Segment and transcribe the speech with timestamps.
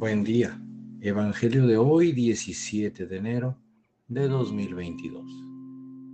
[0.00, 0.58] Buen día.
[1.02, 3.58] Evangelio de hoy, 17 de enero
[4.08, 5.26] de 2022.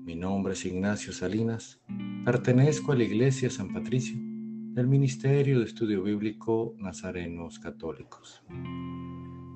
[0.05, 1.81] Mi nombre es Ignacio Salinas.
[2.25, 8.43] Pertenezco a la Iglesia San Patricio del Ministerio de Estudio Bíblico Nazarenos Católicos.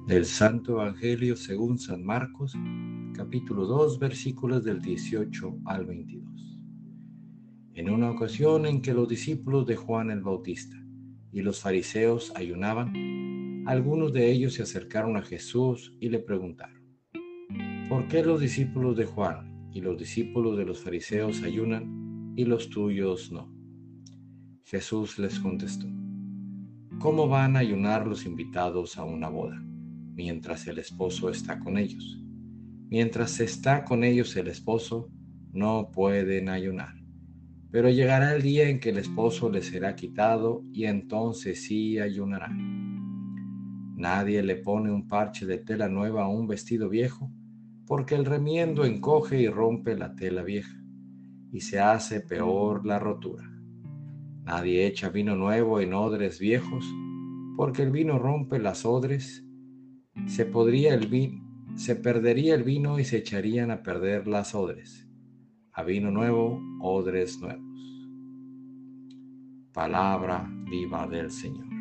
[0.06, 2.56] Del Santo Evangelio según San Marcos,
[3.16, 6.60] capítulo 2, versículos del 18 al 22.
[7.74, 10.76] En una ocasión en que los discípulos de Juan el Bautista
[11.32, 13.39] y los fariseos ayunaban,
[13.70, 16.82] algunos de ellos se acercaron a Jesús y le preguntaron,
[17.88, 22.68] ¿por qué los discípulos de Juan y los discípulos de los fariseos ayunan y los
[22.68, 23.54] tuyos no?
[24.64, 25.86] Jesús les contestó,
[26.98, 29.62] ¿cómo van a ayunar los invitados a una boda
[30.16, 32.20] mientras el esposo está con ellos?
[32.88, 35.12] Mientras está con ellos el esposo,
[35.52, 36.96] no pueden ayunar.
[37.70, 42.99] Pero llegará el día en que el esposo les será quitado y entonces sí ayunarán.
[44.00, 47.30] Nadie le pone un parche de tela nueva a un vestido viejo,
[47.86, 50.74] porque el remiendo encoge y rompe la tela vieja,
[51.52, 53.44] y se hace peor la rotura.
[54.42, 56.82] Nadie echa vino nuevo en odres viejos,
[57.58, 59.44] porque el vino rompe las odres,
[60.24, 65.06] se podría el vino, se perdería el vino y se echarían a perder las odres
[65.72, 67.66] a vino nuevo, odres nuevos.
[69.74, 71.79] Palabra viva del Señor.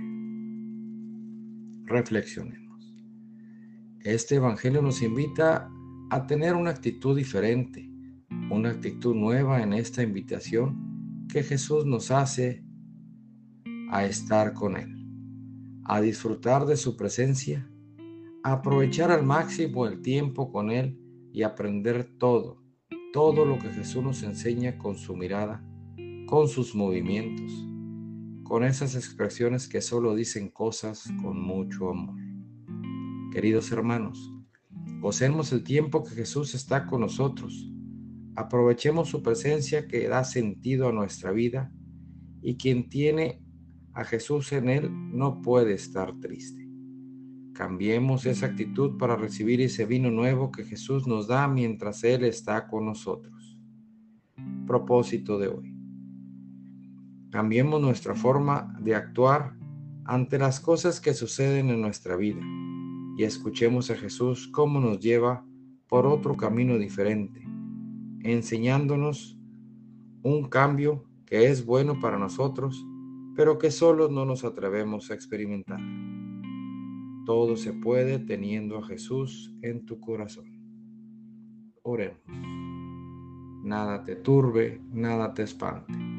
[1.90, 2.96] Reflexionemos.
[4.00, 5.70] Este Evangelio nos invita
[6.10, 7.90] a tener una actitud diferente,
[8.50, 12.64] una actitud nueva en esta invitación que Jesús nos hace
[13.92, 14.96] a estar con Él,
[15.84, 17.70] a disfrutar de su presencia,
[18.44, 20.98] a aprovechar al máximo el tiempo con Él
[21.34, 22.60] y aprender todo
[23.12, 25.64] todo lo que Jesús nos enseña con su mirada,
[26.28, 27.52] con sus movimientos,
[28.50, 32.16] con esas expresiones que solo dicen cosas con mucho amor.
[33.32, 34.34] Queridos hermanos,
[35.00, 37.72] gocemos el tiempo que Jesús está con nosotros.
[38.36, 41.72] Aprovechemos su presencia que da sentido a nuestra vida
[42.42, 43.40] y quien tiene
[43.94, 46.68] a Jesús en él no puede estar triste.
[47.54, 52.68] Cambiemos esa actitud para recibir ese vino nuevo que Jesús nos da mientras Él está
[52.68, 53.60] con nosotros.
[54.66, 55.79] Propósito de hoy.
[57.32, 59.56] Cambiemos nuestra forma de actuar
[60.06, 62.42] ante las cosas que suceden en nuestra vida
[63.18, 65.46] y escuchemos a Jesús cómo nos lleva
[65.88, 67.46] por otro camino diferente,
[68.24, 69.38] enseñándonos
[70.24, 72.84] un cambio que es bueno para nosotros,
[73.36, 75.80] pero que solo no nos atrevemos a experimentar.
[77.26, 80.46] Todo se puede teniendo a Jesús en tu corazón.
[81.84, 82.22] Oremos.
[83.64, 86.19] Nada te turbe, nada te espante.